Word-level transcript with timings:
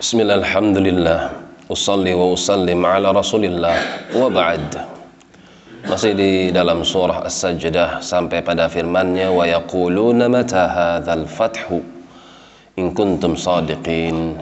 Bismillah, 0.00 0.40
alhamdulillah 0.40 1.28
Usalli 1.68 2.16
wa 2.16 2.32
usallim 2.32 2.88
ala 2.88 3.12
rasulillah. 3.12 4.08
Wa 4.16 4.32
ba'd. 4.32 4.80
Masih 5.84 6.16
di 6.16 6.48
dalam 6.48 6.80
surah 6.80 7.28
As-Sajdah 7.28 8.00
Sampai 8.00 8.40
pada 8.40 8.72
firmannya 8.72 9.28
Wa 9.28 9.44
yakuluna 9.44 10.24
mata 10.32 10.72
hadhal 10.72 11.28
fathu? 11.28 11.84
In 12.80 12.96
kuntum 12.96 13.36
sadiqin. 13.36 14.40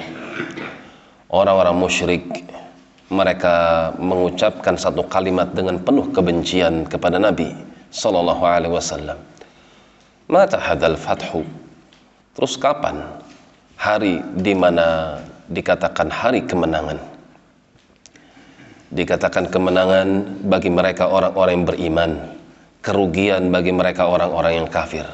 Orang-orang 1.27 1.75
musyrik 1.75 2.23
Mereka 3.11 3.99
mengucapkan 3.99 4.79
satu 4.79 5.11
kalimat 5.11 5.51
dengan 5.59 5.83
penuh 5.83 6.07
kebencian 6.15 6.87
kepada 6.87 7.19
Nabi 7.19 7.51
Sallallahu 7.91 8.47
alaihi 8.47 8.79
wasallam. 8.79 9.19
Mata 10.31 10.55
hadhal 10.55 10.95
fathu? 10.95 11.43
Terus 12.39 12.55
kapan? 12.55 13.03
Hari 13.75 14.23
di 14.39 14.55
mana 14.55 15.19
dikatakan 15.49 16.09
hari 16.13 16.45
kemenangan? 16.45 17.01
Dikatakan 18.89 19.53
kemenangan 19.53 20.41
bagi 20.49 20.73
mereka 20.73 21.13
orang-orang 21.13 21.53
yang 21.61 21.67
beriman, 21.69 22.11
kerugian 22.81 23.53
bagi 23.53 23.73
mereka 23.73 24.09
orang-orang 24.09 24.65
yang 24.65 24.69
kafir. 24.69 25.05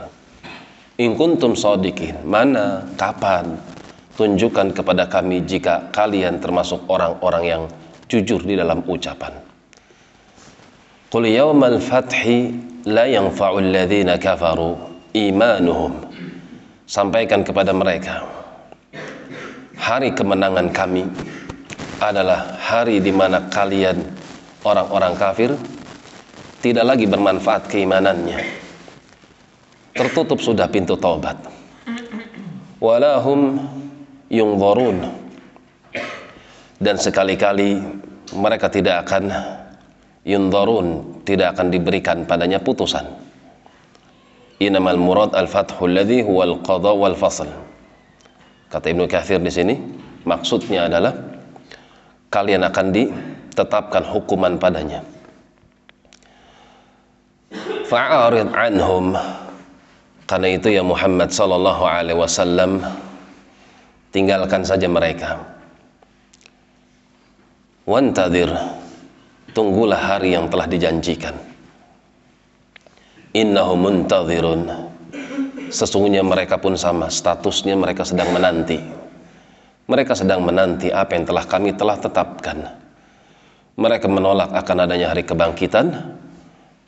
In 1.02 1.19
kuntum 1.19 1.59
sadiqin, 1.59 2.23
mana, 2.23 2.87
kapan? 2.95 3.59
Tunjukkan 4.15 4.79
kepada 4.79 5.10
kami 5.10 5.43
jika 5.43 5.91
kalian 5.91 6.38
termasuk 6.38 6.87
orang-orang 6.87 7.43
yang 7.43 7.62
jujur 8.07 8.46
di 8.46 8.55
dalam 8.55 8.87
ucapan. 8.87 9.35
Qul 11.10 11.35
yawmal 11.35 11.82
fathi 11.82 12.55
la 12.87 13.10
yanfa'u 13.10 13.59
alladhina 13.59 14.15
kafaru 14.23 14.79
imanuhum 15.15 15.98
sampaikan 16.87 17.43
kepada 17.43 17.74
mereka 17.74 18.43
hari 19.85 20.16
kemenangan 20.16 20.73
kami 20.73 21.04
adalah 22.01 22.57
hari 22.57 23.04
di 23.04 23.13
mana 23.13 23.52
kalian 23.52 24.01
orang-orang 24.65 25.13
kafir 25.13 25.52
tidak 26.65 26.96
lagi 26.96 27.04
bermanfaat 27.04 27.68
keimanannya. 27.68 28.40
Tertutup 29.93 30.40
sudah 30.40 30.65
pintu 30.73 30.96
taubat. 30.96 31.37
Walahum 32.80 33.60
yungdharun 34.32 35.05
dan 36.80 36.96
sekali-kali 36.96 37.85
mereka 38.32 38.73
tidak 38.73 39.05
akan 39.05 39.29
yundharun 40.24 41.21
tidak 41.29 41.60
akan 41.60 41.68
diberikan 41.68 42.24
padanya 42.24 42.57
putusan. 42.57 43.05
Inamal 44.65 44.96
murad 44.96 45.37
al-fathu 45.37 45.85
alladhi 45.85 46.24
huwa 46.24 46.49
al-qadha 46.49 46.93
wal 46.96 47.16
fasl 47.21 47.63
kata 48.75 48.91
Ibnu 48.91 49.07
Katsir 49.07 49.39
di 49.39 49.55
sini 49.55 49.79
maksudnya 50.27 50.91
adalah 50.91 51.15
kalian 52.35 52.67
akan 52.67 52.87
ditetapkan 52.91 54.03
hukuman 54.03 54.59
padanya. 54.59 55.07
Fa'arid 57.87 58.51
anhum. 58.51 59.15
Karena 60.27 60.49
itu 60.51 60.75
ya 60.75 60.83
Muhammad 60.83 61.30
sallallahu 61.30 61.85
alaihi 61.87 62.19
wasallam 62.19 62.83
tinggalkan 64.11 64.67
saja 64.67 64.91
mereka. 64.91 65.39
Wantadir 67.87 68.50
tunggulah 69.55 70.00
hari 70.00 70.34
yang 70.34 70.50
telah 70.50 70.67
dijanjikan. 70.67 71.37
Innahum 73.37 73.87
muntadhirun 73.87 74.84
sesungguhnya 75.70 76.25
mereka 76.25 76.60
pun 76.60 76.75
sama 76.75 77.09
statusnya 77.09 77.76
mereka 77.78 78.04
sedang 78.04 78.32
menanti. 78.32 78.81
Mereka 79.84 80.16
sedang 80.16 80.41
menanti 80.41 80.88
apa 80.88 81.12
yang 81.12 81.28
telah 81.28 81.44
kami 81.44 81.76
telah 81.76 82.00
tetapkan. 82.00 82.59
Mereka 83.77 84.09
menolak 84.09 84.53
akan 84.56 84.89
adanya 84.89 85.12
hari 85.12 85.28
kebangkitan 85.28 86.16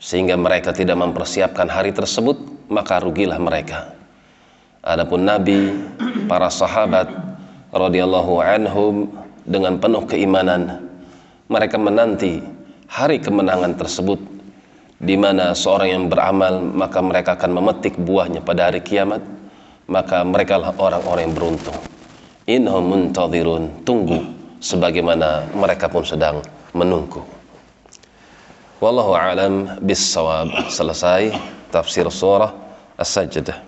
sehingga 0.01 0.37
mereka 0.37 0.73
tidak 0.73 0.97
mempersiapkan 0.97 1.69
hari 1.69 1.93
tersebut 1.93 2.37
maka 2.69 3.01
rugilah 3.01 3.37
mereka. 3.37 3.93
Adapun 4.81 5.25
nabi 5.25 5.73
para 6.25 6.47
sahabat 6.47 7.09
radhiyallahu 7.73 8.39
anhum 8.39 9.11
dengan 9.43 9.77
penuh 9.77 10.03
keimanan 10.07 10.87
mereka 11.47 11.75
menanti 11.79 12.39
hari 12.87 13.19
kemenangan 13.19 13.75
tersebut 13.75 14.36
di 14.97 15.13
mana 15.13 15.53
seorang 15.53 15.89
yang 15.93 16.03
beramal 16.09 16.57
maka 16.61 16.99
mereka 17.05 17.37
akan 17.37 17.51
memetik 17.53 17.93
buahnya 18.01 18.41
pada 18.41 18.69
hari 18.71 18.81
kiamat 18.81 19.21
maka 19.85 20.25
mereka 20.25 20.57
lah 20.59 20.71
orang-orang 20.75 21.31
yang 21.31 21.35
beruntung. 21.35 21.79
Innahum 22.47 22.85
muntadhirun. 22.87 23.83
Tunggu 23.83 24.23
sebagaimana 24.63 25.47
mereka 25.51 25.91
pun 25.91 26.03
sedang 26.03 26.43
menunggu. 26.71 27.23
Wallahu 28.79 29.17
alam 29.17 29.81
bis 29.83 29.99
selesai 30.69 31.33
tafsir 31.73 32.07
surah 32.07 32.53
as-sajdah 32.95 33.66